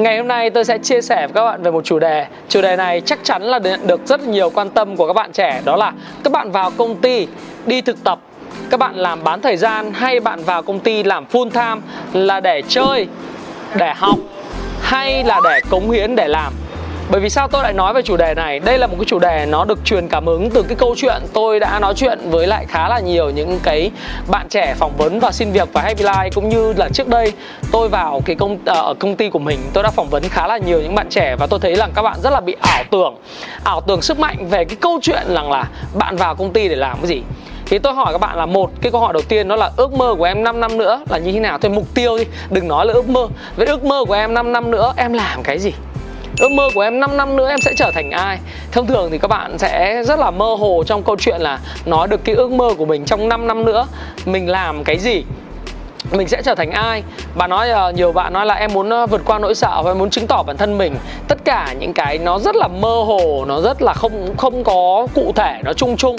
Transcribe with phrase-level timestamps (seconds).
[0.00, 2.26] Ngày hôm nay tôi sẽ chia sẻ với các bạn về một chủ đề.
[2.48, 5.62] Chủ đề này chắc chắn là được rất nhiều quan tâm của các bạn trẻ
[5.64, 5.92] Đó là
[6.24, 7.26] các bạn vào công ty
[7.66, 8.18] đi thực tập
[8.70, 11.80] Các bạn làm bán thời gian hay bạn vào công ty làm full time
[12.12, 13.08] Là để chơi,
[13.74, 14.18] để học
[14.82, 16.52] hay là để cống hiến để làm
[17.10, 18.58] bởi vì sao tôi lại nói về chủ đề này?
[18.58, 21.22] Đây là một cái chủ đề nó được truyền cảm hứng từ cái câu chuyện
[21.32, 23.90] tôi đã nói chuyện với lại khá là nhiều những cái
[24.28, 27.32] bạn trẻ phỏng vấn và xin việc và Happy Life, cũng như là trước đây
[27.72, 30.46] tôi vào cái công ờ, ở công ty của mình, tôi đã phỏng vấn khá
[30.46, 32.84] là nhiều những bạn trẻ và tôi thấy rằng các bạn rất là bị ảo
[32.90, 33.14] tưởng.
[33.64, 36.76] Ảo tưởng sức mạnh về cái câu chuyện rằng là bạn vào công ty để
[36.76, 37.22] làm cái gì.
[37.66, 39.92] Thì tôi hỏi các bạn là một, cái câu hỏi đầu tiên đó là ước
[39.92, 41.58] mơ của em 5 năm nữa là như thế nào?
[41.58, 43.28] Thôi mục tiêu đi, đừng nói là ước mơ.
[43.56, 45.72] Với ước mơ của em 5 năm nữa, em làm cái gì?
[46.40, 48.38] Ước mơ của em 5 năm nữa em sẽ trở thành ai?
[48.72, 52.08] Thông thường thì các bạn sẽ rất là mơ hồ trong câu chuyện là nói
[52.08, 53.86] được cái ước mơ của mình trong 5 năm nữa.
[54.24, 55.24] Mình làm cái gì?
[56.12, 57.02] Mình sẽ trở thành ai?
[57.34, 59.90] Bạn nói ờ, nhiều bạn nói là em muốn ờ, vượt qua nỗi sợ và
[59.90, 60.96] em muốn chứng tỏ bản thân mình.
[61.28, 65.06] Tất cả những cái nó rất là mơ hồ nó rất là không không có
[65.14, 66.16] cụ thể nó chung chung.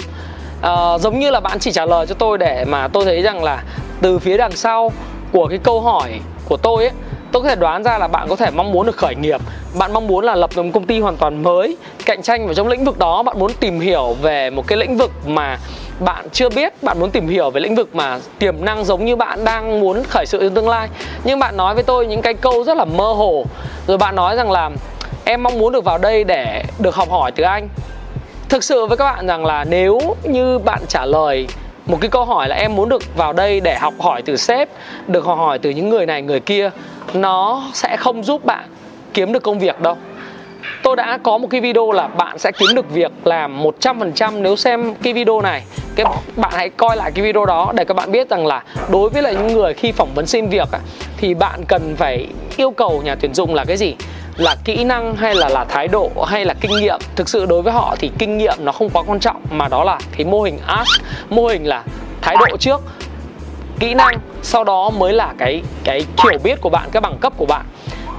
[0.62, 3.44] À, giống như là bạn chỉ trả lời cho tôi để mà tôi thấy rằng
[3.44, 3.62] là
[4.02, 4.92] từ phía đằng sau
[5.32, 6.92] của cái câu hỏi của tôi ấy
[7.32, 9.40] tôi có thể đoán ra là bạn có thể mong muốn được khởi nghiệp
[9.78, 12.68] bạn mong muốn là lập một công ty hoàn toàn mới, cạnh tranh vào trong
[12.68, 15.58] lĩnh vực đó, bạn muốn tìm hiểu về một cái lĩnh vực mà
[16.00, 19.16] bạn chưa biết, bạn muốn tìm hiểu về lĩnh vực mà tiềm năng giống như
[19.16, 20.88] bạn đang muốn khởi sự trong tương lai.
[21.24, 23.44] Nhưng bạn nói với tôi những cái câu rất là mơ hồ.
[23.86, 24.70] Rồi bạn nói rằng là,
[25.24, 27.68] em mong muốn được vào đây để được học hỏi từ anh.
[28.48, 31.46] Thực sự với các bạn rằng là nếu như bạn trả lời
[31.86, 34.68] một cái câu hỏi là em muốn được vào đây để học hỏi từ sếp,
[35.06, 36.70] được học hỏi từ những người này, người kia
[37.14, 38.64] nó sẽ không giúp bạn
[39.14, 39.96] kiếm được công việc đâu.
[40.82, 44.56] Tôi đã có một cái video là bạn sẽ kiếm được việc làm 100% nếu
[44.56, 45.62] xem cái video này.
[45.96, 46.06] Cái
[46.36, 49.22] bạn hãy coi lại cái video đó để các bạn biết rằng là đối với
[49.22, 50.68] lại những người khi phỏng vấn xin việc
[51.16, 53.94] thì bạn cần phải yêu cầu nhà tuyển dụng là cái gì?
[54.36, 57.00] Là kỹ năng hay là là thái độ hay là kinh nghiệm?
[57.16, 59.84] Thực sự đối với họ thì kinh nghiệm nó không quá quan trọng, mà đó
[59.84, 61.82] là cái mô hình ask, mô hình là
[62.20, 62.80] thái độ trước,
[63.78, 67.32] kỹ năng, sau đó mới là cái cái hiểu biết của bạn, cái bằng cấp
[67.36, 67.62] của bạn.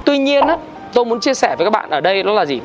[0.05, 0.57] Tuy nhiên á
[0.93, 2.59] tôi muốn chia sẻ với các bạn ở đây đó là gì?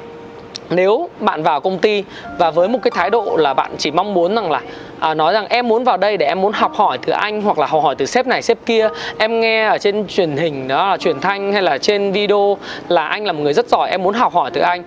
[0.71, 2.05] Nếu bạn vào công ty
[2.39, 4.61] và với một cái thái độ là bạn chỉ mong muốn rằng là
[4.99, 7.59] à, nói rằng em muốn vào đây để em muốn học hỏi từ anh hoặc
[7.59, 8.89] là học hỏi từ sếp này sếp kia.
[9.19, 12.57] Em nghe ở trên truyền hình đó là truyền thanh hay là trên video
[12.89, 14.83] là anh là một người rất giỏi em muốn học hỏi từ anh.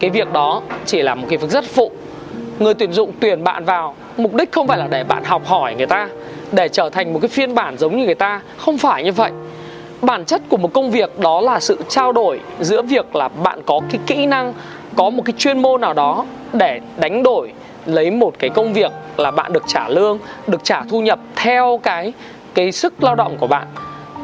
[0.00, 1.90] Cái việc đó chỉ là một cái việc rất phụ.
[2.58, 5.74] Người tuyển dụng tuyển bạn vào mục đích không phải là để bạn học hỏi
[5.74, 6.08] người ta
[6.52, 8.40] để trở thành một cái phiên bản giống như người ta.
[8.56, 9.30] Không phải như vậy
[10.02, 13.62] bản chất của một công việc đó là sự trao đổi giữa việc là bạn
[13.66, 14.52] có cái kỹ năng,
[14.96, 17.52] có một cái chuyên môn nào đó để đánh đổi,
[17.86, 21.80] lấy một cái công việc là bạn được trả lương, được trả thu nhập theo
[21.82, 22.12] cái
[22.54, 23.66] cái sức lao động của bạn.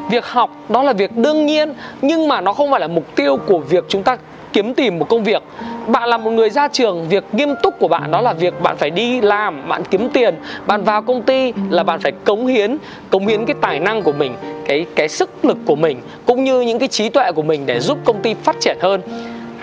[0.09, 3.37] Việc học đó là việc đương nhiên, nhưng mà nó không phải là mục tiêu
[3.37, 4.17] của việc chúng ta
[4.55, 5.43] kiếm tìm một công việc.
[5.87, 8.77] Bạn là một người ra trường việc nghiêm túc của bạn đó là việc bạn
[8.77, 10.35] phải đi làm bạn kiếm tiền
[10.67, 12.77] bạn vào công ty là bạn phải cống hiến
[13.09, 14.33] cống hiến cái tài năng của mình
[14.65, 17.79] cái cái sức lực của mình cũng như những cái trí tuệ của mình để
[17.79, 19.01] giúp công ty phát triển hơn.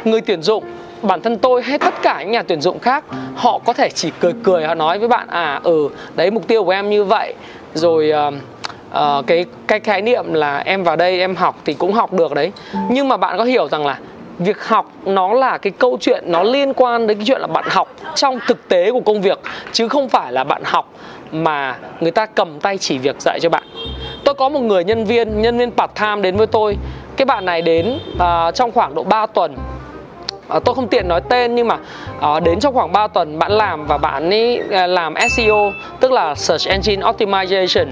[0.05, 0.65] Người tuyển dụng
[1.03, 3.05] bản thân tôi hay tất cả những nhà tuyển dụng khác
[3.35, 6.65] họ có thể chỉ cười cười họ nói với bạn à ừ đấy mục tiêu
[6.65, 7.35] của em như vậy.
[7.75, 8.35] Rồi uh,
[8.91, 12.35] uh, cái cái khái niệm là em vào đây em học thì cũng học được
[12.35, 12.53] đấy.
[12.91, 13.99] Nhưng mà bạn có hiểu rằng là
[14.43, 17.65] việc học nó là cái câu chuyện nó liên quan đến cái chuyện là bạn
[17.69, 19.41] học trong thực tế của công việc
[19.73, 20.93] chứ không phải là bạn học
[21.33, 23.63] mà người ta cầm tay chỉ việc dạy cho bạn.
[24.25, 26.77] Tôi có một người nhân viên nhân viên part time đến với tôi.
[27.17, 29.57] Cái bạn này đến uh, trong khoảng độ 3 tuần
[30.49, 31.79] à, tôi không tiện nói tên nhưng mà
[32.21, 36.13] à, đến trong khoảng 3 tuần bạn làm và bạn ấy ờ, làm SEO tức
[36.13, 37.87] là Search Engine Optimization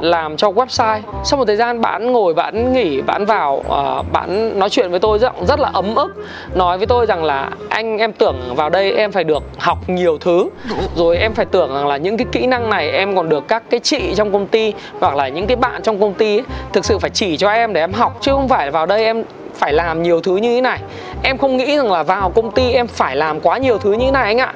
[0.00, 1.00] làm cho website.
[1.24, 5.00] Sau một thời gian bạn ngồi bạn nghỉ bạn vào à, bạn nói chuyện với
[5.00, 6.14] tôi rất, rất là ấm ức
[6.54, 10.18] nói với tôi rằng là anh em tưởng vào đây em phải được học nhiều
[10.18, 10.48] thứ.
[10.96, 13.62] Rồi em phải tưởng rằng là những cái kỹ năng này em còn được các
[13.70, 16.84] cái chị trong công ty hoặc là những cái bạn trong công ty ấy, thực
[16.84, 19.24] sự phải chỉ cho em để em học chứ không phải vào đây em
[19.58, 20.80] phải làm nhiều thứ như thế này.
[21.22, 24.04] Em không nghĩ rằng là vào công ty em phải làm quá nhiều thứ như
[24.04, 24.54] thế này anh ạ.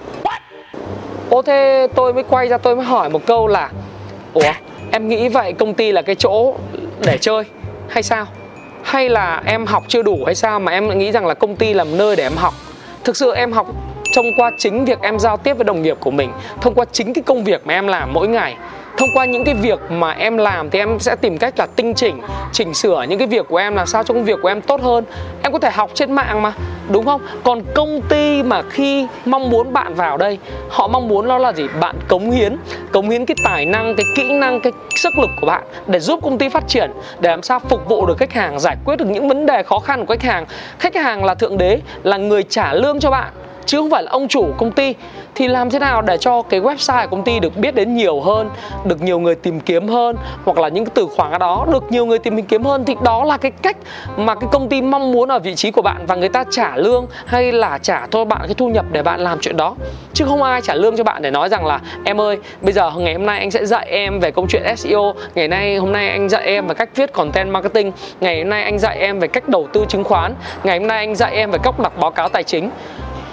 [1.30, 3.70] Ô, thế tôi mới quay ra tôi mới hỏi một câu là,
[4.34, 4.52] ủa,
[4.90, 6.54] em nghĩ vậy công ty là cái chỗ
[7.06, 7.44] để chơi
[7.88, 8.26] hay sao?
[8.82, 11.74] Hay là em học chưa đủ hay sao mà em nghĩ rằng là công ty
[11.74, 12.54] là nơi để em học?
[13.04, 13.66] Thực sự em học
[14.14, 17.14] thông qua chính việc em giao tiếp với đồng nghiệp của mình, thông qua chính
[17.14, 18.56] cái công việc mà em làm mỗi ngày
[18.96, 21.94] thông qua những cái việc mà em làm thì em sẽ tìm cách là tinh
[21.94, 22.20] chỉnh
[22.52, 24.82] chỉnh sửa những cái việc của em làm sao cho công việc của em tốt
[24.82, 25.04] hơn.
[25.42, 26.52] Em có thể học trên mạng mà,
[26.88, 27.20] đúng không?
[27.44, 31.52] Còn công ty mà khi mong muốn bạn vào đây, họ mong muốn nó là
[31.52, 31.68] gì?
[31.80, 32.56] Bạn cống hiến
[32.92, 36.20] cống hiến cái tài năng, cái kỹ năng, cái sức lực của bạn để giúp
[36.22, 36.90] công ty phát triển,
[37.20, 39.78] để làm sao phục vụ được khách hàng, giải quyết được những vấn đề khó
[39.78, 40.46] khăn của khách hàng.
[40.78, 43.32] Khách hàng là thượng đế, là người trả lương cho bạn
[43.66, 44.94] chứ không phải là ông chủ công ty.
[45.34, 48.20] Thì làm thế nào để cho cái website của công ty được biết đến nhiều
[48.20, 48.50] hơn,
[48.84, 52.06] được nhiều người tìm kiếm hơn, hoặc là những cái từ khóa đó được nhiều
[52.06, 52.84] người tìm kiếm hơn?
[52.84, 53.76] Thì đó là cái cách
[54.16, 56.76] mà cái công ty mong muốn ở vị trí của bạn và người ta trả
[56.76, 59.74] lương hay là trả cho bạn cái thu nhập để bạn làm chuyện đó.
[60.14, 62.90] Chứ không ai trả lương cho bạn để nói rằng là, em ơi, bây giờ
[62.96, 66.08] ngày hôm nay anh sẽ dạy em về câu chuyện SEO ngày nay, hôm nay
[66.08, 69.28] anh dạy em về cách viết content marketing, ngày hôm nay anh dạy em về
[69.28, 72.10] cách đầu tư chứng khoán, ngày hôm nay anh dạy em về cách đọc báo
[72.10, 72.70] cáo tài chính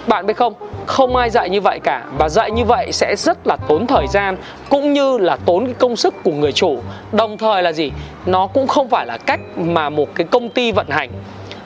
[0.06, 0.54] bạn biết không?
[0.86, 2.04] Không ai dạy như vậy cả.
[2.18, 4.36] Và dạy như vậy sẽ rất là tốn thời gian,
[4.68, 6.78] cũng như là tốn cái công sức của người chủ.
[7.12, 7.92] Đồng thời là gì?
[8.26, 11.10] Nó cũng không phải là cách mà một cái công ty vận hành.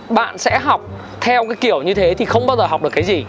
[0.08, 0.80] Bạn sẽ học
[1.20, 3.24] theo cái kiểu như thế thì không bao giờ học được cái gì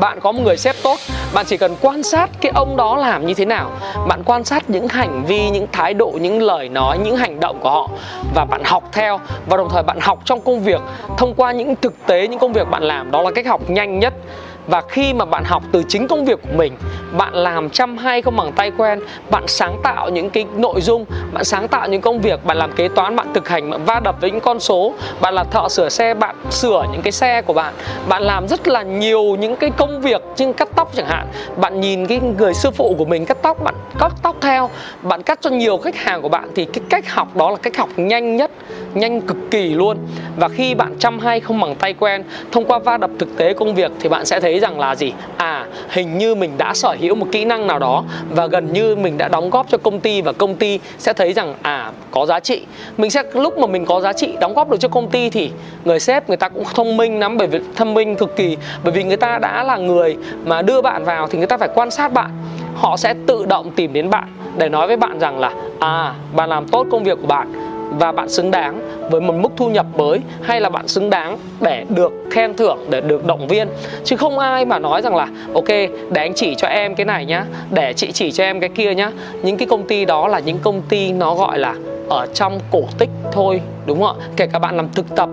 [0.00, 0.98] bạn có một người sếp tốt,
[1.34, 3.70] bạn chỉ cần quan sát cái ông đó làm như thế nào.
[4.08, 7.58] Bạn quan sát những hành vi, những thái độ, những lời nói, những hành động
[7.60, 7.88] của họ.
[8.34, 9.20] Và bạn học theo.
[9.46, 10.80] Và đồng thời bạn học trong công việc.
[11.16, 13.98] Thông qua những thực tế, những công việc bạn làm, đó là cách học nhanh
[13.98, 14.14] nhất
[14.68, 16.76] và khi mà bạn học từ chính công việc của mình,
[17.16, 19.00] bạn làm chăm hay không bằng tay quen,
[19.30, 22.72] bạn sáng tạo những cái nội dung, bạn sáng tạo những công việc, bạn làm
[22.72, 25.68] kế toán, bạn thực hành, bạn va đập với những con số, bạn là thợ
[25.68, 27.74] sửa xe, bạn sửa những cái xe của bạn
[28.08, 31.26] bạn làm rất là nhiều những cái công việc như cắt tóc chẳng hạn.
[31.56, 34.70] Bạn nhìn cái người sư phụ của mình cắt tóc, bạn cắt tóc theo,
[35.02, 37.76] bạn cắt cho nhiều khách hàng của bạn thì cái cách học đó là cách
[37.76, 38.50] học nhanh nhất,
[38.94, 39.98] nhanh cực kỳ luôn.
[40.36, 43.52] Và khi bạn chăm hay không bằng tay quen, thông qua va đập thực tế
[43.52, 45.12] công việc thì bạn sẽ thấy rằng là gì?
[45.36, 48.96] À hình như mình đã sở hữu một kỹ năng nào đó và gần như
[48.96, 52.26] mình đã đóng góp cho công ty và công ty sẽ thấy rằng à có
[52.26, 52.66] giá trị.
[52.96, 55.50] Mình sẽ, lúc mà mình có giá trị, đóng góp được cho công ty thì
[55.84, 58.56] người sếp người ta cũng thông minh lắm, bởi vì thông minh cực kỳ.
[58.84, 61.68] Bởi vì người ta đã là người mà đưa bạn vào thì người ta phải
[61.74, 62.30] quan sát bạn.
[62.74, 64.28] Họ sẽ tự động tìm đến bạn
[64.58, 68.12] để nói với bạn rằng là à bạn làm tốt công việc của bạn và
[68.12, 68.80] bạn xứng đáng
[69.10, 72.78] với một mức thu nhập mới hay là bạn xứng đáng để được khen thưởng,
[72.90, 73.68] để được động viên.
[74.04, 75.68] Chứ không ai mà nói rằng là, ok,
[76.10, 78.94] để anh chỉ cho em cái này nhá, để chị chỉ cho em cái kia
[78.94, 79.10] nhá.
[79.42, 81.74] Những cái công ty đó là những công ty nó gọi là
[82.08, 84.26] ở trong cổ tích thôi, đúng không ạ?
[84.36, 85.28] Kể cả bạn làm thực tập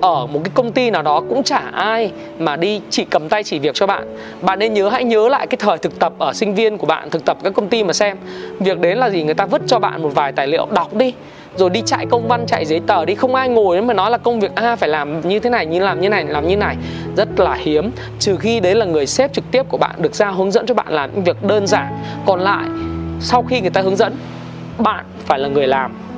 [0.00, 3.42] ở một cái công ty nào đó cũng chả ai mà đi chỉ cầm tay
[3.42, 4.16] chỉ việc cho bạn.
[4.40, 7.10] Bạn nên nhớ, hãy nhớ lại cái thời thực tập ở sinh viên của bạn,
[7.10, 8.16] thực tập các công ty mà xem.
[8.58, 9.22] Việc đến là gì?
[9.22, 11.14] Người ta vứt cho bạn một vài tài liệu, đọc đi
[11.56, 14.18] rồi đi chạy công văn chạy giấy tờ đi không ai ngồi mà nói là
[14.18, 16.56] công việc a à, phải làm như thế này như làm như này làm như
[16.56, 16.76] này.
[17.16, 17.90] Rất là hiếm.
[18.18, 20.74] Trừ khi đấy là người sếp trực tiếp của bạn được ra hướng dẫn cho
[20.74, 22.02] bạn làm những việc đơn giản.
[22.26, 22.68] Còn lại
[23.20, 24.16] sau khi người ta hướng dẫn
[24.78, 26.09] bạn phải là người làm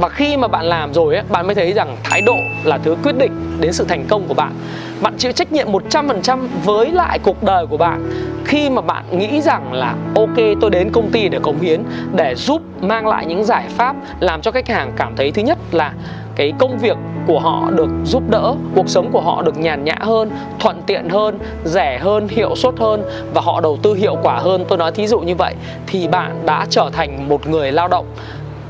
[0.00, 2.96] và khi mà bạn làm rồi ấy, bạn mới thấy rằng thái độ là thứ
[3.02, 4.52] quyết định đến sự thành công của bạn.
[5.00, 8.10] Bạn chịu trách nhiệm 100% với lại cuộc đời của bạn.
[8.44, 11.82] Khi mà bạn nghĩ rằng là ok tôi đến công ty để cống hiến
[12.16, 15.58] để giúp mang lại những giải pháp làm cho khách hàng cảm thấy thứ nhất
[15.72, 15.92] là
[16.36, 16.96] cái công việc
[17.26, 21.08] của họ được giúp đỡ cuộc sống của họ được nhàn nhã hơn thuận tiện
[21.08, 23.02] hơn rẻ hơn hiệu suất hơn
[23.34, 24.64] và họ đầu tư hiệu quả hơn.
[24.68, 25.54] Tôi nói thí dụ như vậy
[25.86, 28.06] thì bạn đã trở thành một người lao động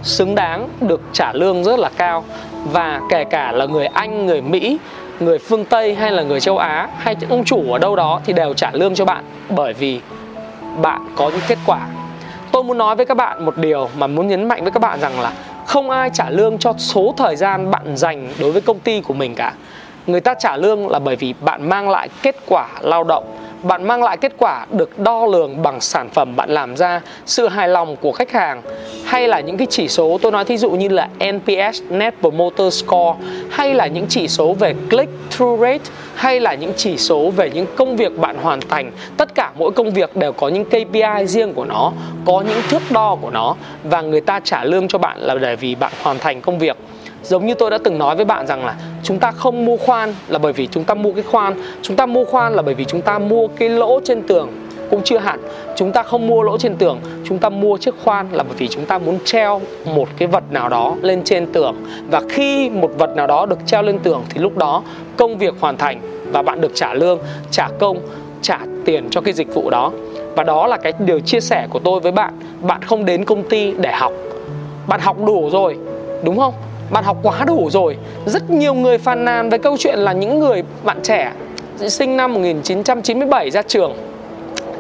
[0.03, 2.25] xứng đáng được trả lương rất là cao
[2.65, 4.79] và kể cả là người Anh, người Mỹ,
[5.21, 8.21] người phương Tây hay là người châu Á hay những ông chủ ở đâu đó
[8.25, 10.01] thì đều trả lương cho bạn bởi vì
[10.83, 11.89] bạn có những kết quả.
[12.53, 15.01] Tôi muốn nói với các bạn một điều mà muốn nhấn mạnh với các bạn
[15.01, 15.33] rằng là
[15.67, 19.15] không ai trả lương cho số thời gian bạn dành đối với công ty của
[19.15, 19.53] mình cả.
[20.07, 23.85] Người ta trả lương là bởi vì bạn mang lại kết quả lao động bạn
[23.85, 27.69] mang lại kết quả được đo lường bằng sản phẩm bạn làm ra, sự hài
[27.69, 28.63] lòng của khách hàng,
[29.05, 32.75] hay là những cái chỉ số tôi nói thí dụ như là NPS Net Promoter
[32.75, 33.19] Score,
[33.51, 35.85] hay là những chỉ số về click through rate,
[36.15, 38.93] hay là những chỉ số về những công việc bạn hoàn thành.
[39.17, 41.93] Tất cả mỗi công việc đều có những KPI riêng của nó,
[42.25, 45.57] có những thước đo của nó, và người ta trả lương cho bạn là để
[45.57, 46.77] vì bạn hoàn thành công việc
[47.29, 50.15] giống như tôi đã từng nói với bạn rằng là chúng ta không mua khoan
[50.29, 51.55] là bởi vì chúng ta mua cái khoan.
[51.83, 54.49] Chúng ta mua khoan là bởi vì chúng ta mua cái lỗ trên tường
[54.91, 55.41] cũng chưa hẳn.
[55.77, 58.69] Chúng ta không mua lỗ trên tường, chúng ta mua chiếc khoan là bởi vì
[58.69, 61.77] chúng ta muốn treo một cái vật nào đó lên trên tường.
[62.11, 64.83] Và khi một vật nào đó được treo lên tường thì lúc đó
[65.17, 66.01] công việc hoàn thành
[66.33, 67.19] và bạn được trả lương,
[67.51, 67.99] trả công,
[68.43, 69.93] trả tiền cho cái dịch vụ đó.
[70.37, 72.33] Và đó là cái điều chia sẻ của tôi với bạn.
[72.61, 74.13] Bạn không đến công ty để học.
[74.87, 75.77] Bạn học đủ rồi,
[76.23, 76.55] đúng không?
[76.91, 77.97] Bạn học quá đủ rồi.
[78.27, 81.33] Rất nhiều người phàn nàn về câu chuyện là những người bạn trẻ
[81.89, 83.97] sinh năm 1997 ra trường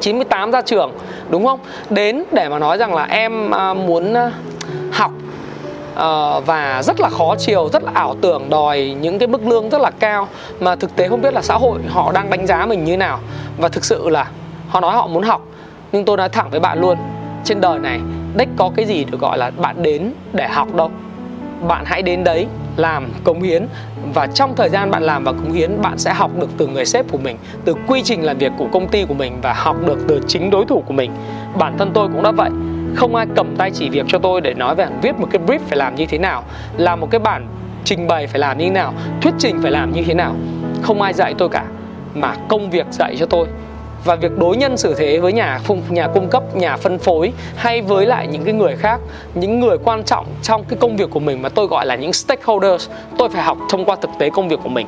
[0.00, 0.92] 98 ra trường,
[1.30, 1.60] đúng không?
[1.90, 4.32] Đến để mà nói rằng là em à, muốn à,
[4.92, 5.12] học
[5.94, 9.70] ờ, và rất là khó chiều, rất là ảo tưởng, đòi những cái mức lương
[9.70, 10.28] rất là cao
[10.60, 13.20] mà thực tế không biết là xã hội họ đang đánh giá mình như nào.
[13.58, 14.30] Và thực sự là
[14.68, 15.44] họ nói họ muốn học,
[15.92, 16.96] nhưng tôi nói thẳng với bạn luôn,
[17.44, 18.00] trên đời này
[18.36, 20.90] đích có cái gì được gọi là bạn đến để học đâu
[21.66, 22.46] bạn hãy đến đấy
[22.76, 23.66] làm cống hiến.
[24.14, 26.84] Và trong thời gian bạn làm và cống hiến, bạn sẽ học được từ người
[26.84, 29.76] sếp của mình, từ quy trình làm việc của công ty của mình và học
[29.86, 31.10] được từ chính đối thủ của mình.
[31.58, 32.50] Bản thân tôi cũng đã vậy.
[32.96, 35.58] Không ai cầm tay chỉ việc cho tôi để nói về viết một cái brief
[35.68, 36.44] phải làm như thế nào,
[36.76, 37.46] làm một cái bản
[37.84, 40.34] trình bày phải làm như thế nào, thuyết trình phải làm như thế nào.
[40.82, 41.64] Không ai dạy tôi cả,
[42.14, 43.46] mà công việc dạy cho tôi
[44.08, 47.82] và việc đối nhân xử thế với nhà nhà cung cấp, nhà phân phối hay
[47.82, 49.00] với lại những cái người khác,
[49.34, 52.12] những người quan trọng trong cái công việc của mình mà tôi gọi là những
[52.12, 54.86] stakeholders, tôi phải học thông qua thực tế công việc của mình.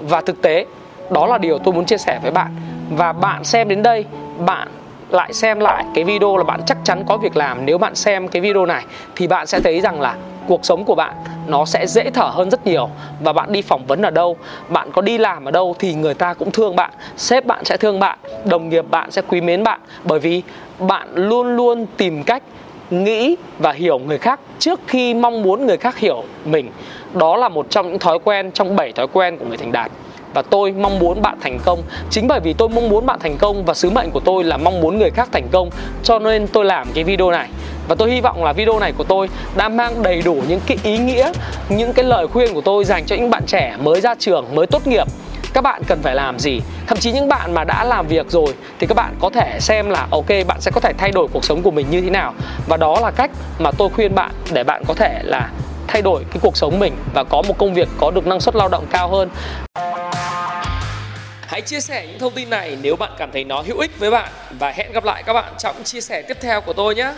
[0.00, 0.66] Và thực tế
[1.10, 2.56] đó là điều tôi muốn chia sẻ với bạn.
[2.90, 4.04] Và bạn xem đến đây,
[4.46, 4.68] bạn
[5.10, 8.28] lại xem lại cái video là bạn chắc chắn có việc làm nếu bạn xem
[8.28, 8.84] cái video này
[9.16, 10.14] thì bạn sẽ thấy rằng là
[10.48, 11.14] cuộc sống của bạn
[11.46, 12.88] nó sẽ dễ thở hơn rất nhiều.
[13.20, 14.36] Và bạn đi phỏng vấn ở đâu,
[14.68, 17.76] bạn có đi làm ở đâu thì người ta cũng thương bạn, sếp bạn sẽ
[17.76, 19.80] thương bạn, đồng nghiệp bạn sẽ quý mến bạn.
[20.04, 20.42] Bởi vì
[20.78, 22.42] bạn luôn luôn tìm cách
[22.90, 26.70] nghĩ và hiểu người khác trước khi mong muốn người khác hiểu mình.
[27.12, 29.90] Đó là một trong những thói quen, trong 7 thói quen của người thành đạt.
[30.34, 31.82] Và tôi mong muốn bạn thành công.
[32.10, 34.56] Chính bởi vì tôi mong muốn bạn thành công và sứ mệnh của tôi là
[34.56, 35.70] mong muốn người khác thành công.
[36.02, 37.48] Cho nên tôi làm cái video này
[37.88, 40.78] và tôi hy vọng là video này của tôi đã mang đầy đủ những cái
[40.82, 41.32] ý nghĩa,
[41.68, 44.66] những cái lời khuyên của tôi dành cho những bạn trẻ mới ra trường, mới
[44.66, 45.06] tốt nghiệp.
[45.52, 46.60] Các bạn cần phải làm gì?
[46.86, 49.90] Thậm chí những bạn mà đã làm việc rồi thì các bạn có thể xem
[49.90, 52.34] là, ok, bạn sẽ có thể thay đổi cuộc sống của mình như thế nào.
[52.68, 55.50] Và đó là cách mà tôi khuyên bạn để bạn có thể là
[55.86, 58.56] thay đổi cái cuộc sống mình và có một công việc có được năng suất
[58.56, 59.28] lao động cao hơn.
[61.46, 64.10] Hãy chia sẻ những thông tin này nếu bạn cảm thấy nó hữu ích với
[64.10, 64.28] bạn.
[64.58, 67.12] Và hẹn gặp lại các bạn trong chia sẻ tiếp theo của tôi nhé.